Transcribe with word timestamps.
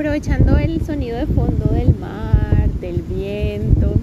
aprovechando 0.00 0.56
el 0.56 0.80
sonido 0.86 1.18
de 1.18 1.26
fondo 1.26 1.66
del 1.74 1.94
mar, 1.94 2.70
del 2.80 3.02
viento. 3.02 3.96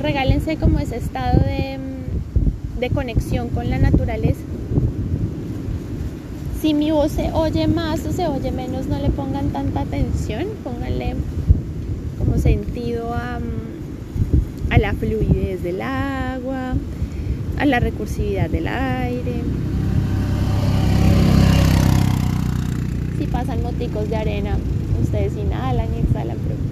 Regálense 0.00 0.56
como 0.56 0.78
ese 0.78 0.96
estado 0.96 1.40
de, 1.40 1.78
de 2.80 2.88
conexión 2.88 3.50
con 3.50 3.68
la 3.68 3.76
naturaleza. 3.76 4.40
Si 6.62 6.72
mi 6.72 6.90
voz 6.90 7.12
se 7.12 7.30
oye 7.32 7.68
más 7.68 8.06
o 8.06 8.12
se 8.12 8.26
oye 8.26 8.50
menos, 8.50 8.86
no 8.86 8.98
le 8.98 9.10
pongan 9.10 9.50
tanta 9.50 9.82
atención, 9.82 10.46
pónganle 10.64 11.16
como 12.16 12.38
sentido 12.38 13.12
a, 13.12 13.40
a 14.70 14.78
la 14.78 14.94
fluidez 14.94 15.62
del 15.62 15.82
agua, 15.82 16.72
a 17.58 17.66
la 17.66 17.78
recursividad 17.78 18.48
del 18.48 18.68
aire. 18.68 19.42
Si 23.18 23.26
pasan 23.26 23.62
moticos 23.62 24.08
de 24.10 24.16
arena, 24.16 24.58
ustedes 25.02 25.36
inhalan 25.36 25.88
y 25.94 25.98
exhalan 26.00 26.36
profundo. 26.38 26.66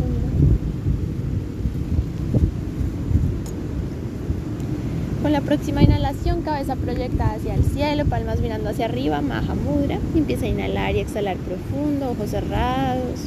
Con 5.22 5.32
la 5.32 5.40
próxima 5.40 5.82
inhalación, 5.82 6.42
cabeza 6.42 6.76
proyectada 6.76 7.32
hacia 7.32 7.54
el 7.54 7.64
cielo, 7.64 8.04
palmas 8.04 8.40
mirando 8.40 8.68
hacia 8.68 8.84
arriba, 8.84 9.22
Maha 9.22 9.54
Mudra. 9.54 9.98
Empieza 10.14 10.44
a 10.44 10.48
inhalar 10.48 10.94
y 10.94 11.00
exhalar 11.00 11.38
profundo, 11.38 12.10
ojos 12.10 12.28
cerrados. 12.28 13.20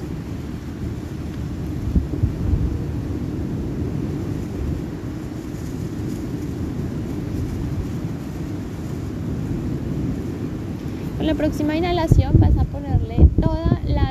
Con 11.18 11.26
la 11.26 11.34
próxima 11.34 11.76
inhalación 11.76 12.34
vas 12.38 12.57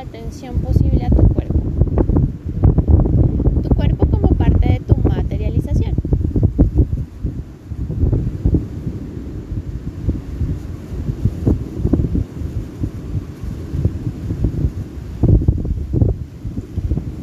atención 0.01 0.57
posible 0.57 1.05
a 1.05 1.11
tu 1.11 1.23
cuerpo. 1.29 1.59
Tu 3.63 3.69
cuerpo 3.75 4.07
como 4.07 4.29
parte 4.29 4.69
de 4.69 4.81
tu 4.81 4.97
materialización. 4.97 5.95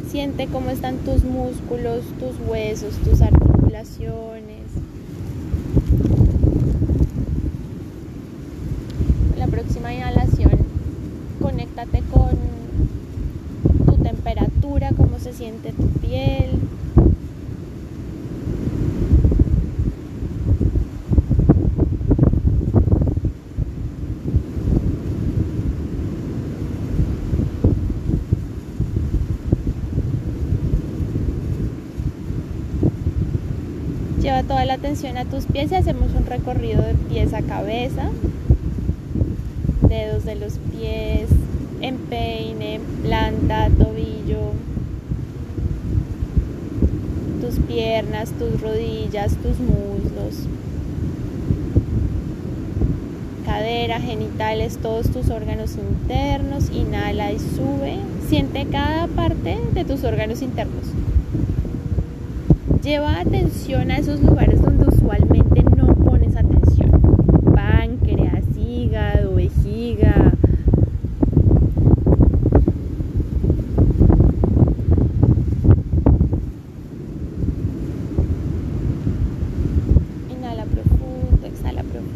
Siente 0.08 0.46
cómo 0.46 0.70
están 0.70 0.98
tus 0.98 1.24
músculos, 1.24 2.04
tus 2.20 2.36
huesos, 2.48 2.94
tus 2.98 3.20
articulaciones. 3.20 4.62
La 9.36 9.46
próxima 9.48 9.92
inhalación, 9.92 10.58
conéctate 11.40 12.02
con 12.12 12.63
se 15.24 15.32
siente 15.32 15.72
tu 15.72 15.88
piel. 16.00 16.50
Lleva 34.20 34.42
toda 34.42 34.66
la 34.66 34.74
atención 34.74 35.16
a 35.16 35.24
tus 35.24 35.46
pies 35.46 35.72
y 35.72 35.74
hacemos 35.74 36.12
un 36.14 36.26
recorrido 36.26 36.82
de 36.82 36.92
pies 37.08 37.32
a 37.32 37.40
cabeza, 37.40 38.10
dedos 39.88 40.26
de 40.26 40.34
los 40.34 40.58
pies, 40.58 41.30
empeine, 41.80 42.78
planta, 43.02 43.70
tobillo, 43.78 44.52
piernas, 47.60 48.30
tus 48.32 48.60
rodillas, 48.60 49.36
tus 49.36 49.58
muslos, 49.58 50.46
cadera, 53.44 54.00
genitales, 54.00 54.78
todos 54.78 55.10
tus 55.10 55.30
órganos 55.30 55.76
internos. 55.76 56.70
Inhala 56.70 57.32
y 57.32 57.38
sube. 57.38 57.98
Siente 58.28 58.66
cada 58.66 59.06
parte 59.08 59.58
de 59.72 59.84
tus 59.84 60.02
órganos 60.04 60.42
internos. 60.42 60.84
Lleva 62.82 63.20
atención 63.20 63.90
a 63.90 63.98
esos 63.98 64.20
lugares 64.20 64.60
donde 64.60 64.88
usualmente 64.88 65.62
no 65.76 65.94
pones 65.94 66.36
atención. 66.36 66.90
Páncreas, 67.54 68.44
hígado, 68.56 69.34
vejiga. 69.36 70.32
Inhala 80.30 80.64
profundo, 80.64 81.46
exhala 81.46 81.82
profundo. 81.82 82.14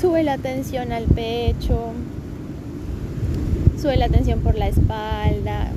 Sube 0.00 0.17
la 0.28 0.36
tensión 0.36 0.92
al 0.92 1.04
pecho, 1.04 1.92
sube 3.80 3.96
la 3.96 4.08
por 4.44 4.56
la 4.56 4.68
espalda, 4.68 5.72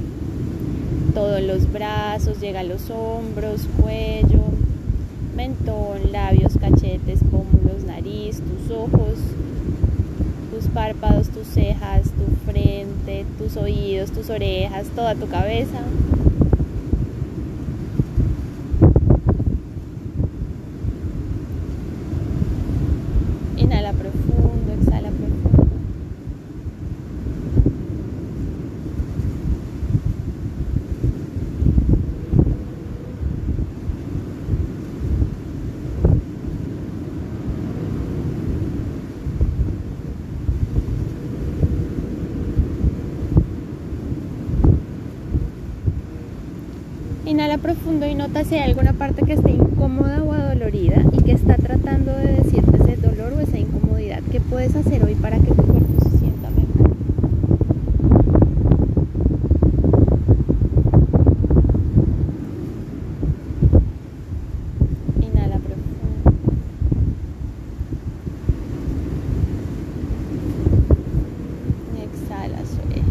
todos 1.14 1.42
los 1.42 1.72
brazos, 1.72 2.42
llega 2.42 2.60
a 2.60 2.64
los 2.64 2.90
hombros, 2.90 3.62
cuello, 3.82 4.44
mentón, 5.38 6.12
labios, 6.12 6.58
cachetes, 6.60 7.22
pómulos, 7.32 7.86
nariz, 7.86 8.42
tus 8.42 8.76
ojos, 8.76 9.20
tus 10.54 10.66
párpados, 10.74 11.30
tus 11.30 11.48
cejas, 11.48 12.04
tu 12.04 12.52
frente, 12.52 13.26
tus 13.38 13.56
oídos, 13.56 14.12
tus 14.12 14.30
orejas, 14.30 14.88
toda 14.94 15.16
tu 15.16 15.30
cabeza. 15.30 15.80
Inhala 23.56 23.94
profundo, 23.94 24.74
exhala 24.74 25.10
profundo. 25.10 25.52
Inhala 47.32 47.58
profundo 47.60 48.06
y 48.06 48.14
nota 48.14 48.44
si 48.44 48.56
hay 48.56 48.70
alguna 48.70 48.92
parte 48.92 49.24
que 49.24 49.32
esté 49.32 49.52
incómoda 49.52 50.22
o 50.22 50.34
adolorida 50.34 51.02
y 51.14 51.24
que 51.24 51.32
está 51.32 51.56
tratando 51.56 52.12
de 52.12 52.34
decirte 52.34 52.76
ese 52.76 52.98
dolor 52.98 53.32
o 53.32 53.40
esa 53.40 53.58
incomodidad. 53.58 54.22
¿Qué 54.30 54.42
puedes 54.42 54.76
hacer 54.76 55.02
hoy 55.06 55.16
para 55.16 55.38
que 55.40 55.48
tu 55.48 55.56
cuerpo 55.64 56.04
se 56.04 56.18
sienta 56.18 56.50
mejor? 56.50 56.92
Inhala 65.22 65.56
profundo. 65.56 66.34
Y 71.98 72.02
exhala 72.04 72.58
suave. 72.66 73.02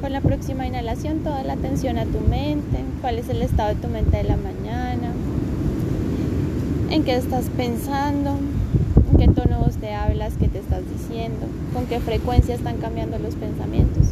Con 0.00 0.12
la 0.12 0.20
próxima 0.20 0.66
inhalación, 0.66 1.14
toda 1.26 1.42
la 1.42 1.54
atención 1.54 1.98
a 1.98 2.04
tu 2.04 2.20
mente, 2.20 2.78
cuál 3.00 3.18
es 3.18 3.28
el 3.28 3.42
estado 3.42 3.70
de 3.70 3.74
tu 3.74 3.88
mente 3.88 4.16
de 4.16 4.22
la 4.22 4.36
mañana, 4.36 5.10
en 6.88 7.02
qué 7.02 7.16
estás 7.16 7.46
pensando, 7.56 8.38
en 9.10 9.18
qué 9.18 9.26
tono 9.26 9.56
te 9.80 9.92
hablas, 9.92 10.34
qué 10.38 10.46
te 10.46 10.60
estás 10.60 10.82
diciendo, 10.88 11.46
con 11.74 11.86
qué 11.86 11.98
frecuencia 12.00 12.54
están 12.54 12.76
cambiando 12.76 13.18
los 13.18 13.34
pensamientos. 13.34 14.08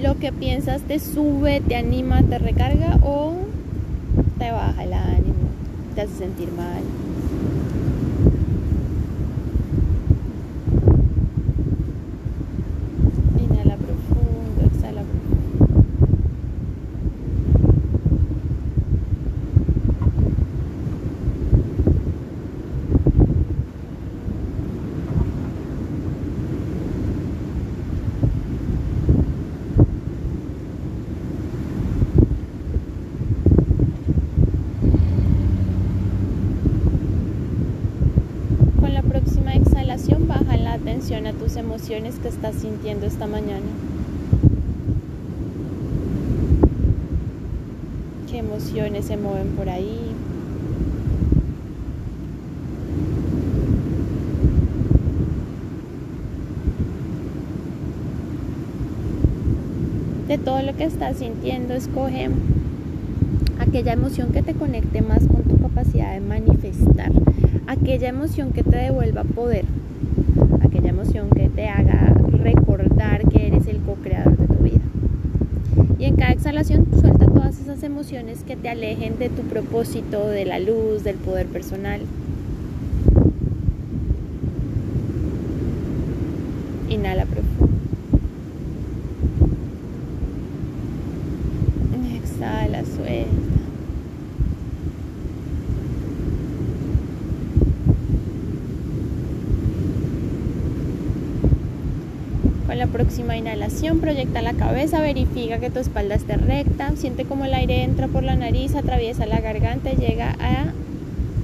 Lo 0.00 0.16
que 0.18 0.32
piensas 0.32 0.82
te 0.82 1.00
sube, 1.00 1.60
te 1.60 1.74
anima, 1.74 2.22
te 2.22 2.38
recarga 2.38 2.98
o 3.02 3.34
te 4.38 4.52
baja 4.52 4.84
el 4.84 4.92
ánimo, 4.92 5.48
te 5.96 6.02
hace 6.02 6.14
sentir 6.14 6.50
mal. 6.52 6.82
Inhala 13.40 13.76
profundo, 13.76 14.62
exhala 14.72 15.02
profundo. 15.02 15.38
Emociones 41.88 42.18
que 42.20 42.28
estás 42.28 42.54
sintiendo 42.56 43.06
esta 43.06 43.26
mañana. 43.26 43.64
¿Qué 48.30 48.38
emociones 48.38 49.06
se 49.06 49.16
mueven 49.16 49.48
por 49.56 49.70
ahí? 49.70 50.14
de 60.28 60.36
todo 60.36 60.60
lo 60.60 60.76
que 60.76 60.84
estás 60.84 61.16
sintiendo, 61.16 61.72
escoge 61.72 62.28
aquella 63.58 63.94
emoción 63.94 64.30
que 64.30 64.42
te 64.42 64.52
conecte 64.52 65.00
más 65.00 65.26
con 65.26 65.42
tu 65.44 65.58
capacidad 65.58 66.12
de 66.12 66.20
manifestar, 66.20 67.10
aquella 67.66 68.10
emoción 68.10 68.52
que 68.52 68.62
te 68.62 68.76
devuelva 68.76 69.24
poder, 69.24 69.64
que 71.26 71.48
te 71.48 71.68
haga 71.68 72.14
recordar 72.30 73.28
que 73.28 73.48
eres 73.48 73.66
el 73.66 73.78
co-creador 73.78 74.36
de 74.36 74.46
tu 74.46 74.62
vida. 74.62 74.80
Y 75.98 76.04
en 76.04 76.16
cada 76.16 76.32
exhalación 76.32 76.86
suelta 77.00 77.26
todas 77.26 77.58
esas 77.60 77.82
emociones 77.82 78.44
que 78.44 78.56
te 78.56 78.68
alejen 78.68 79.18
de 79.18 79.28
tu 79.28 79.42
propósito, 79.42 80.28
de 80.28 80.44
la 80.44 80.60
luz, 80.60 81.02
del 81.02 81.16
poder 81.16 81.46
personal. 81.46 82.00
Inhala 86.88 87.26
profundo. 87.26 87.68
Exhala, 92.14 92.84
suelta. 92.84 93.58
Con 102.68 102.76
la 102.76 102.86
próxima 102.86 103.34
inhalación 103.34 103.98
proyecta 103.98 104.42
la 104.42 104.52
cabeza, 104.52 105.00
verifica 105.00 105.58
que 105.58 105.70
tu 105.70 105.78
espalda 105.78 106.16
esté 106.16 106.36
recta, 106.36 106.92
siente 106.96 107.24
como 107.24 107.46
el 107.46 107.54
aire 107.54 107.82
entra 107.82 108.08
por 108.08 108.22
la 108.22 108.36
nariz, 108.36 108.74
atraviesa 108.74 109.24
la 109.24 109.40
garganta 109.40 109.90
y 109.90 109.96
llega 109.96 110.36
a 110.38 110.66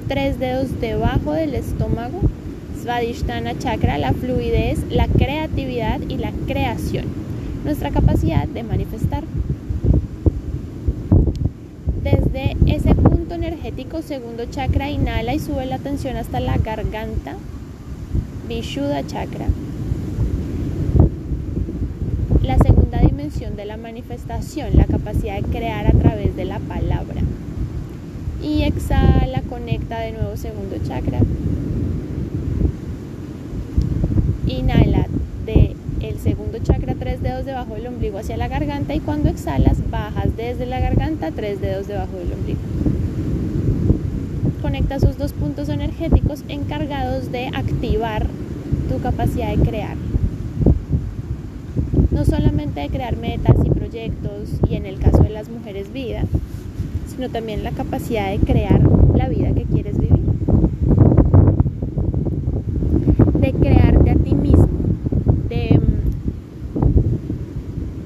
tres 0.06 0.38
dedos 0.38 0.78
debajo 0.82 1.32
del 1.32 1.54
estómago. 1.54 2.20
Svadhisthana 2.82 3.58
chakra, 3.58 3.96
la 3.96 4.12
fluidez, 4.12 4.80
la 4.90 5.08
creatividad 5.08 5.98
y 6.10 6.18
la 6.18 6.30
creación. 6.46 7.06
Nuestra 7.64 7.90
capacidad 7.90 8.46
de 8.46 8.62
manifestar 8.62 9.24
desde 12.02 12.54
ese 12.66 12.94
punto 12.94 13.34
energético, 13.34 14.02
segundo 14.02 14.44
chakra, 14.50 14.90
inhala 14.90 15.32
y 15.32 15.38
sube 15.38 15.64
la 15.64 15.78
tensión 15.78 16.18
hasta 16.18 16.38
la 16.38 16.58
garganta. 16.58 17.36
Vishuddha 18.46 19.06
chakra. 19.06 19.46
La 22.44 22.58
segunda 22.58 23.00
dimensión 23.14 23.54
de 23.54 23.64
la 23.64 23.76
manifestación, 23.76 24.76
la 24.76 24.86
capacidad 24.86 25.40
de 25.40 25.48
crear 25.48 25.86
a 25.86 25.92
través 25.92 26.34
de 26.34 26.44
la 26.44 26.58
palabra. 26.58 27.22
Y 28.42 28.64
exhala, 28.64 29.40
conecta 29.48 30.00
de 30.00 30.12
nuevo 30.12 30.36
segundo 30.36 30.76
chakra. 30.84 31.20
Inhala 34.48 35.06
de 35.46 35.76
el 36.00 36.18
segundo 36.18 36.58
chakra 36.58 36.96
tres 36.98 37.22
dedos 37.22 37.46
debajo 37.46 37.74
del 37.74 37.86
ombligo 37.86 38.18
hacia 38.18 38.36
la 38.36 38.48
garganta 38.48 38.94
y 38.94 39.00
cuando 39.00 39.28
exhalas 39.28 39.78
bajas 39.90 40.36
desde 40.36 40.66
la 40.66 40.80
garganta 40.80 41.30
tres 41.30 41.60
dedos 41.60 41.86
debajo 41.86 42.16
del 42.16 42.32
ombligo. 42.32 42.60
Conecta 44.60 44.96
esos 44.96 45.16
dos 45.18 45.32
puntos 45.32 45.68
energéticos 45.68 46.42
encargados 46.48 47.30
de 47.30 47.46
activar 47.46 48.26
tu 48.88 49.00
capacidad 49.00 49.54
de 49.56 49.62
crear. 49.62 49.96
No 52.14 52.24
solamente 52.24 52.80
de 52.80 52.88
crear 52.90 53.16
metas 53.16 53.56
y 53.64 53.70
proyectos 53.70 54.48
y 54.70 54.76
en 54.76 54.86
el 54.86 55.00
caso 55.00 55.18
de 55.18 55.30
las 55.30 55.48
mujeres 55.48 55.92
vida, 55.92 56.22
sino 57.08 57.28
también 57.28 57.64
la 57.64 57.72
capacidad 57.72 58.30
de 58.30 58.38
crear 58.38 58.80
la 59.16 59.28
vida 59.28 59.52
que 59.52 59.64
quieres 59.64 59.98
vivir. 59.98 60.20
De 63.40 63.52
crearte 63.52 64.10
a 64.12 64.14
ti 64.14 64.32
mismo, 64.32 64.68
de 65.48 65.80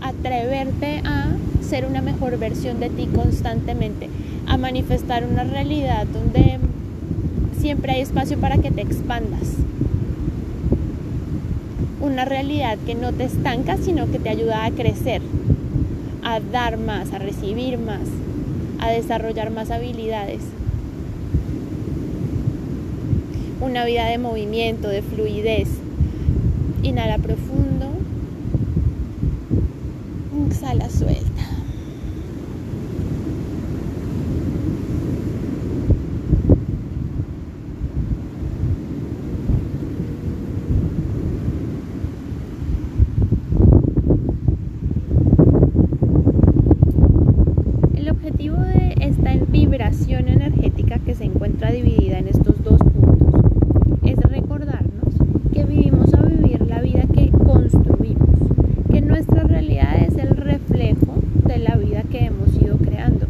atreverte 0.01 1.03
a 1.05 1.29
ser 1.61 1.85
una 1.85 2.01
mejor 2.01 2.39
versión 2.39 2.81
de 2.81 2.89
ti 2.89 3.09
constantemente, 3.15 4.09
a 4.47 4.57
manifestar 4.57 5.27
una 5.31 5.45
realidad 5.45 6.07
donde 6.07 6.59
siempre 7.61 7.93
hay 7.93 8.01
espacio 8.01 8.39
para 8.39 8.57
que 8.57 8.71
te 8.71 8.81
expandas. 8.81 9.59
Una 12.01 12.25
realidad 12.25 12.79
que 12.87 12.95
no 12.95 13.13
te 13.13 13.25
estanca, 13.25 13.77
sino 13.77 14.11
que 14.11 14.19
te 14.19 14.29
ayuda 14.29 14.65
a 14.65 14.71
crecer, 14.71 15.21
a 16.23 16.41
dar 16.41 16.79
más, 16.79 17.13
a 17.13 17.19
recibir 17.19 17.79
más, 17.79 18.09
a 18.81 18.91
desarrollar 18.91 19.51
más 19.51 19.71
habilidades. 19.71 20.41
Una 23.61 23.85
vida 23.85 24.07
de 24.07 24.19
movimiento, 24.19 24.89
de 24.89 25.03
fluidez. 25.03 25.69
Inhala 26.83 27.19
profundo 27.19 27.89
exhala, 30.51 30.89
suelta. 30.89 31.25
El 47.97 48.09
objetivo 48.11 48.57
de 48.57 48.95
esta 49.01 49.35
vibración 49.49 50.29
energética 50.29 50.99
que 50.99 51.15
se 51.15 51.25
encuentra 51.25 51.71
dividida 51.71 52.19
en 52.19 52.29
estos 52.29 52.63
dos 52.63 52.79
puntos 52.79 53.43
es 54.05 54.17
recordarnos 54.17 55.15
que 55.53 55.65
vivimos 55.65 56.13
a 56.15 56.23
vivir 56.23 56.63
la 56.67 56.81
vida 56.81 57.03
que 57.13 57.31
construimos, 57.31 58.39
que 58.91 59.01
nuestra 59.01 59.43
realidad 59.45 59.97
es 60.07 60.17
el 60.17 60.37
reflejo 60.37 61.15
de 61.47 61.59
la 61.59 61.77
vida 61.77 62.03
que 62.03 62.25
hemos 62.27 62.55
ido 62.61 62.77
creando. 62.79 63.27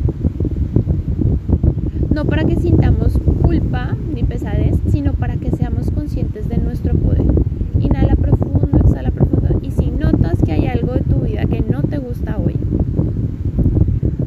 No 2.10 2.24
para 2.24 2.44
que 2.44 2.56
sintamos 2.56 3.18
culpa 3.42 3.96
ni 4.14 4.22
pesadez, 4.24 4.76
sino 4.90 5.12
para 5.14 5.36
que 5.36 5.50
seamos 5.50 5.90
conscientes 5.90 6.48
de 6.48 6.58
nuestro 6.58 6.94
poder. 6.94 7.26
Inhala 7.80 8.14
profundo, 8.16 8.78
exhala 8.84 9.10
profundo 9.10 9.58
y 9.62 9.70
si 9.70 9.90
notas 9.90 10.38
que 10.44 10.52
hay 10.52 10.66
algo 10.66 10.92
de 10.92 11.00
tu 11.00 11.20
vida 11.20 11.44
que 11.44 11.60
no 11.60 11.82
te 11.82 11.98
gusta 11.98 12.36
hoy, 12.38 12.56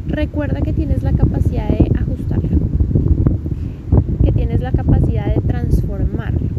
recuerda 0.07 0.61
que 0.61 0.73
tienes 0.73 1.03
la 1.03 1.13
capacidad 1.13 1.67
de 1.69 1.91
ajustarlo, 1.99 2.57
que 4.23 4.31
tienes 4.31 4.61
la 4.61 4.71
capacidad 4.71 5.27
de 5.33 5.41
transformarlo. 5.41 6.49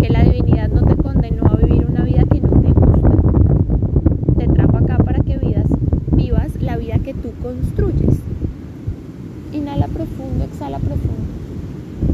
Que 0.00 0.08
la 0.08 0.22
divinidad 0.24 0.68
no 0.68 0.82
te 0.82 0.96
condenó 0.96 1.46
a 1.46 1.56
vivir 1.56 1.86
una 1.86 2.02
vida 2.04 2.24
que 2.30 2.40
no 2.40 2.50
te 2.60 2.72
gusta. 2.72 3.10
Te 4.38 4.48
trajo 4.48 4.76
acá 4.78 4.98
para 4.98 5.20
que 5.20 5.38
vivas, 5.38 5.66
vivas 6.12 6.60
la 6.60 6.76
vida 6.76 6.98
que 6.98 7.14
tú 7.14 7.30
construyes. 7.42 8.18
Inhala 9.52 9.86
profundo, 9.88 10.44
exhala 10.44 10.78
profundo. 10.78 11.22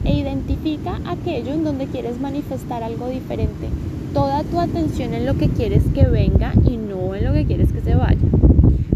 E 0.05 0.19
identifica 0.19 1.01
aquello 1.07 1.53
en 1.53 1.65
donde 1.65 1.87
quieres 1.87 2.21
manifestar 2.21 2.83
algo 2.83 3.09
diferente. 3.09 3.69
Toda 4.13 4.43
tu 4.43 4.59
atención 4.59 5.15
en 5.15 5.27
lo 5.27 5.37
que 5.37 5.49
quieres 5.49 5.83
que 5.95 6.07
venga 6.07 6.53
y 6.67 6.77
no 6.77 7.15
en 7.15 7.25
lo 7.25 7.33
que 7.33 7.47
quieres 7.47 7.73
que 7.73 7.81
se 7.81 7.95
vaya. 7.95 8.19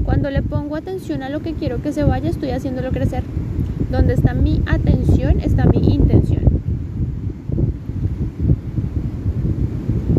Cuando 0.04 0.30
le 0.30 0.42
pongo 0.62 0.76
atención 0.76 1.24
a 1.24 1.28
lo 1.28 1.40
que 1.40 1.54
quiero 1.54 1.82
que 1.82 1.92
se 1.92 2.04
vaya, 2.04 2.30
estoy 2.30 2.50
haciéndolo 2.50 2.92
crecer. 2.92 3.24
Donde 3.90 4.14
está 4.14 4.32
mi 4.32 4.62
atención, 4.66 5.40
está 5.40 5.64
mi 5.64 5.78
intención. 5.78 6.44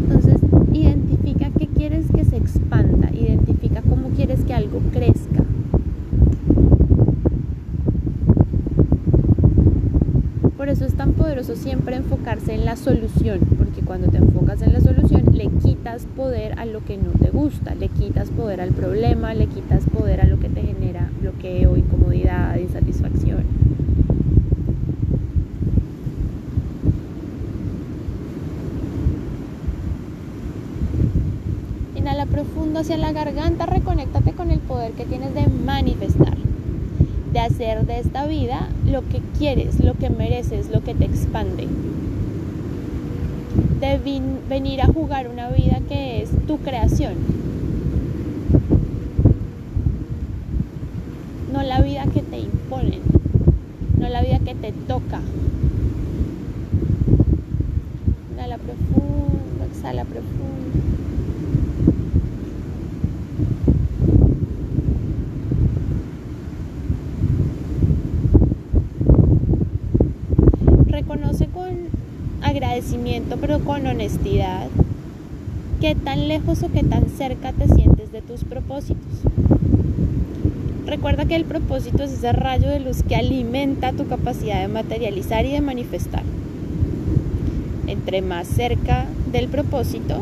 Entonces, 0.02 0.42
identifica 0.74 1.50
qué 1.58 1.68
quieres 1.68 2.08
que 2.14 2.26
se 2.26 2.36
expanda, 2.36 3.10
identifica 3.14 3.82
cómo 3.84 4.10
quieres 4.10 4.42
que 4.42 4.54
algo 4.54 4.82
crezca. 4.92 5.46
Por 10.58 10.68
eso 10.68 10.84
es 10.84 10.94
tan 10.96 11.14
poderoso 11.14 11.56
siempre 11.56 11.96
enfocarse 11.96 12.54
en 12.54 12.66
la 12.66 12.76
solución, 12.76 13.40
cuando 13.94 14.10
te 14.10 14.18
enfocas 14.18 14.60
en 14.64 14.74
la 14.74 14.82
solución 14.82 15.24
le 15.34 15.50
quitas 15.62 16.08
poder 16.16 16.58
a 16.58 16.66
lo 16.66 16.84
que 16.84 16.98
no 16.98 17.12
te 17.12 17.30
gusta, 17.30 17.76
le 17.76 17.90
quitas 17.90 18.32
poder 18.32 18.60
al 18.60 18.72
problema, 18.72 19.36
le 19.36 19.46
quitas 19.46 19.84
poder 19.84 20.20
a 20.22 20.26
lo 20.26 20.40
que 20.40 20.50
te 20.50 20.64
genera 20.64 21.12
bloqueo, 21.22 21.78
incomodidad, 21.78 22.58
insatisfacción. 22.58 23.44
Inhala 31.96 32.26
profundo 32.26 32.80
hacia 32.80 32.98
la 32.98 33.12
garganta, 33.12 33.68
reconéctate 33.68 34.32
con 34.32 34.50
el 34.50 34.58
poder 34.58 34.94
que 34.94 35.06
tienes 35.06 35.36
de 35.36 35.46
manifestar, 35.46 36.40
de 37.32 37.40
hacer 37.40 37.86
de 37.86 38.00
esta 38.00 38.26
vida 38.26 38.70
lo 38.88 39.08
que 39.08 39.22
quieres, 39.38 39.80
lo 39.80 39.94
que 39.94 40.10
mereces, 40.10 40.72
lo 40.72 40.84
que 40.84 40.96
te 40.96 41.06
expande. 41.06 41.68
De 43.84 44.00
venir 44.48 44.82
a 44.82 44.88
jugar 44.88 45.28
una 45.28 45.50
vida 45.50 45.82
que 45.90 46.22
es 46.22 46.30
tu 46.48 46.58
creación. 46.60 47.16
No 51.52 51.62
la 51.63 51.82
vida 51.82 52.06
que 52.06 52.22
te 52.22 52.40
imponen, 52.40 53.02
no 54.00 54.08
la 54.08 54.22
vida 54.22 54.40
que 54.40 54.56
te 54.56 54.72
toca. 54.72 55.20
Inhala 58.32 58.58
profundo, 58.58 59.66
exhala 59.70 60.06
profundo. 60.06 60.34
Reconoce 70.88 71.48
con 71.48 72.04
agradecimiento, 72.63 73.38
pero 73.38 73.60
con 73.60 73.86
honestidad, 73.86 74.67
qué 75.82 75.96
tan 75.96 76.27
lejos 76.27 76.63
o 76.63 76.72
qué 76.72 76.82
tan 76.82 77.10
cerca 77.10 77.51
te 77.51 77.67
sientes 77.67 78.12
de 78.12 78.22
tus 78.22 78.46
propósitos. 78.46 79.20
Recuerda 80.86 81.25
que 81.25 81.36
el 81.36 81.43
propósito 81.43 82.03
es 82.03 82.13
ese 82.13 82.32
rayo 82.32 82.70
de 82.70 82.79
luz 82.79 83.03
que 83.03 83.15
alimenta 83.15 83.91
tu 83.91 84.08
capacidad 84.08 84.62
de 84.62 84.70
materializar 84.70 85.46
y 85.46 85.51
de 85.51 85.62
manifestar. 85.62 86.24
Entre 87.88 88.22
más 88.22 88.48
cerca 88.48 89.08
del 89.32 89.50
propósito, 89.50 90.22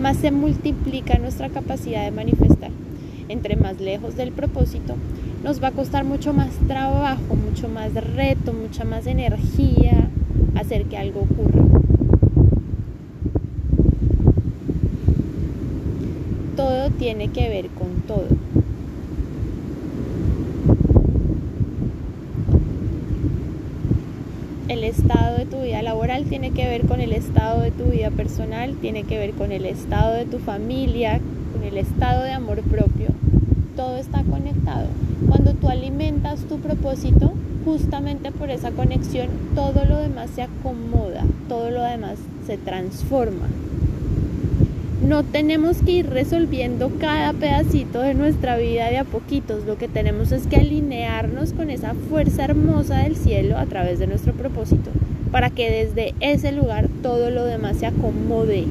más 0.00 0.18
se 0.18 0.30
multiplica 0.30 1.18
nuestra 1.18 1.48
capacidad 1.48 2.04
de 2.04 2.12
manifestar. 2.12 2.70
Entre 3.28 3.56
más 3.56 3.80
lejos 3.80 4.16
del 4.16 4.30
propósito, 4.32 4.94
nos 5.42 5.62
va 5.62 5.68
a 5.68 5.72
costar 5.72 6.04
mucho 6.04 6.32
más 6.32 6.50
trabajo, 6.68 7.34
mucho 7.34 7.68
más 7.68 7.94
reto, 7.94 8.52
mucha 8.52 8.84
más 8.84 9.06
energía, 9.06 10.10
hacer 10.54 10.84
que 10.84 10.98
algo 10.98 11.20
ocurra. 11.20 11.64
Todo 16.56 16.90
tiene 16.90 17.28
que 17.28 17.48
ver 17.48 17.68
con 17.68 18.02
todo. 18.06 18.26
El 24.68 24.84
estado 24.84 25.38
de 25.38 25.46
tu 25.46 25.62
vida 25.62 25.82
laboral 25.82 26.26
tiene 26.26 26.52
que 26.52 26.68
ver 26.68 26.86
con 26.86 27.00
el 27.00 27.12
estado 27.12 27.62
de 27.62 27.70
tu 27.70 27.84
vida 27.86 28.10
personal, 28.10 28.76
tiene 28.76 29.04
que 29.04 29.18
ver 29.18 29.32
con 29.32 29.52
el 29.52 29.64
estado 29.64 30.14
de 30.14 30.26
tu 30.26 30.38
familia, 30.38 31.18
con 31.52 31.64
el 31.64 31.78
estado 31.78 32.22
de 32.22 32.32
amor 32.32 32.60
propio. 32.62 33.08
Todo 33.74 33.96
está 33.96 34.22
conectado. 34.22 34.86
Cuando 35.28 35.54
tú 35.54 35.68
alimentas 35.68 36.40
tu 36.40 36.58
propósito, 36.58 37.32
justamente 37.64 38.32
por 38.32 38.50
esa 38.50 38.70
conexión 38.70 39.28
todo 39.54 39.84
lo 39.84 39.98
demás 39.98 40.30
se 40.34 40.42
acomoda, 40.42 41.24
todo 41.48 41.70
lo 41.70 41.82
demás 41.82 42.18
se 42.46 42.56
transforma. 42.56 43.46
No 45.06 45.22
tenemos 45.22 45.78
que 45.78 45.92
ir 45.92 46.10
resolviendo 46.10 46.90
cada 46.98 47.32
pedacito 47.32 48.00
de 48.00 48.14
nuestra 48.14 48.56
vida 48.56 48.90
de 48.90 48.98
a 48.98 49.04
poquitos, 49.04 49.64
lo 49.64 49.78
que 49.78 49.88
tenemos 49.88 50.30
es 50.30 50.46
que 50.46 50.56
alinearnos 50.56 51.52
con 51.52 51.70
esa 51.70 51.94
fuerza 51.94 52.44
hermosa 52.44 52.98
del 52.98 53.16
cielo 53.16 53.56
a 53.56 53.66
través 53.66 53.98
de 53.98 54.06
nuestro 54.06 54.34
propósito, 54.34 54.90
para 55.32 55.48
que 55.48 55.70
desde 55.70 56.14
ese 56.20 56.52
lugar 56.52 56.88
todo 57.02 57.30
lo 57.30 57.44
demás 57.44 57.78
se 57.78 57.86
acomode. 57.86 58.66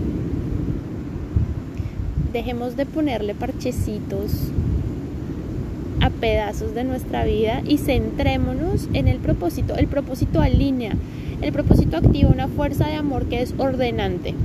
Dejemos 2.31 2.77
de 2.77 2.85
ponerle 2.85 3.33
parchecitos 3.33 4.51
a 6.01 6.09
pedazos 6.09 6.73
de 6.73 6.83
nuestra 6.83 7.23
vida 7.23 7.61
y 7.65 7.77
centrémonos 7.77 8.87
en 8.93 9.07
el 9.07 9.17
propósito. 9.17 9.75
El 9.75 9.87
propósito 9.87 10.41
alinea, 10.41 10.93
el 11.41 11.51
propósito 11.51 11.97
activa 11.97 12.29
una 12.29 12.47
fuerza 12.47 12.87
de 12.87 12.95
amor 12.95 13.25
que 13.25 13.41
es 13.41 13.53
ordenante. 13.57 14.35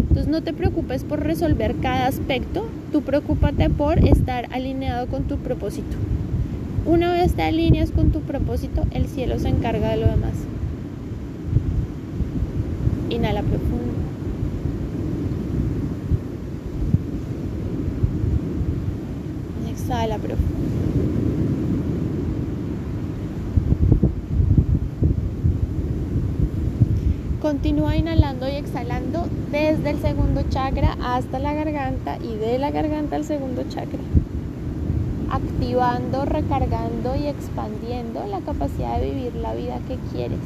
Entonces 0.00 0.28
no 0.28 0.42
te 0.42 0.52
preocupes 0.52 1.04
por 1.04 1.20
resolver 1.20 1.76
cada 1.80 2.06
aspecto, 2.06 2.66
tú 2.92 3.02
preocúpate 3.02 3.70
por 3.70 3.98
estar 3.98 4.46
alineado 4.52 5.06
con 5.06 5.24
tu 5.24 5.38
propósito. 5.38 5.96
Una 6.84 7.12
vez 7.12 7.34
te 7.34 7.42
alineas 7.42 7.92
con 7.92 8.10
tu 8.10 8.20
propósito, 8.20 8.84
el 8.90 9.06
cielo 9.06 9.38
se 9.38 9.48
encarga 9.48 9.90
de 9.90 9.98
lo 9.98 10.06
demás. 10.08 10.34
Inhala 13.08 13.42
profundo. 13.42 13.91
Continúa 27.40 27.96
inhalando 27.96 28.48
y 28.48 28.52
exhalando 28.52 29.26
desde 29.50 29.90
el 29.90 30.00
segundo 30.00 30.42
chakra 30.48 30.96
hasta 31.02 31.38
la 31.38 31.52
garganta 31.54 32.18
y 32.18 32.36
de 32.36 32.58
la 32.58 32.70
garganta 32.70 33.16
al 33.16 33.24
segundo 33.24 33.62
chakra. 33.68 33.98
Activando, 35.30 36.24
recargando 36.24 37.16
y 37.16 37.26
expandiendo 37.26 38.26
la 38.26 38.40
capacidad 38.40 38.98
de 39.00 39.10
vivir 39.10 39.34
la 39.36 39.54
vida 39.54 39.78
que 39.88 39.96
quieres. 40.12 40.38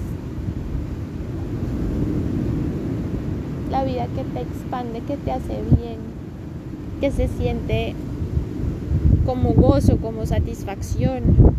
La 3.70 3.85
vida 3.85 4.06
que 4.14 4.23
te 4.23 4.40
expande, 4.40 5.00
que 5.00 5.16
te 5.16 5.32
hace 5.32 5.61
bien, 5.76 5.99
que 7.00 7.11
se 7.11 7.28
siente 7.28 7.94
como 9.26 9.52
gozo, 9.54 9.99
como 9.99 10.25
satisfacción. 10.25 11.56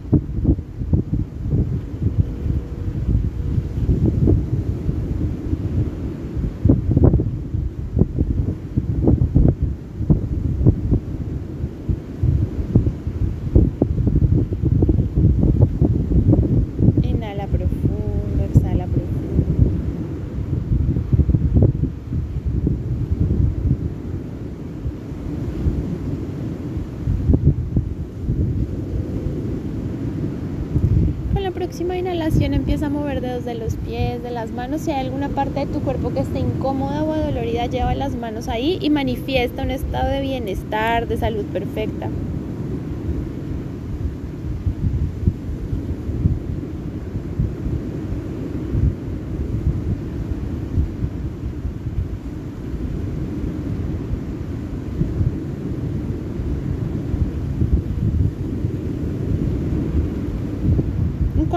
próxima 31.78 31.97
inhalación 32.08 32.54
empieza 32.54 32.86
a 32.86 32.90
mover 32.90 33.20
dedos 33.20 33.44
de 33.44 33.56
los 33.56 33.76
pies, 33.76 34.24
de 34.24 34.32
las 34.32 34.52
manos. 34.52 34.82
Si 34.82 34.92
hay 34.92 35.06
alguna 35.06 35.28
parte 35.30 35.62
de 35.62 35.66
tu 35.66 35.82
cuerpo 35.82 36.14
que 36.14 36.22
esté 36.22 36.40
incómoda 36.40 37.04
o 37.04 37.14
adolorida, 37.14 37.66
lleva 37.66 37.94
las 37.96 38.16
manos 38.16 38.48
ahí 38.48 38.80
y 38.82 38.90
manifiesta 38.90 39.64
un 39.64 39.72
estado 39.72 40.10
de 40.10 40.22
bienestar, 40.22 41.08
de 41.08 41.18
salud 41.18 41.46
perfecta. 41.46 42.10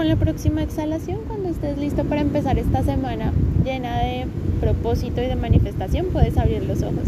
la 0.11 0.17
próxima 0.17 0.61
exhalación, 0.61 1.19
cuando 1.25 1.47
estés 1.47 1.77
listo 1.77 2.03
para 2.03 2.19
empezar 2.19 2.59
esta 2.59 2.83
semana 2.83 3.31
llena 3.63 3.99
de 3.99 4.25
propósito 4.59 5.21
y 5.21 5.27
de 5.27 5.37
manifestación, 5.37 6.07
puedes 6.07 6.37
abrir 6.37 6.63
los 6.63 6.81
ojos. 6.81 7.07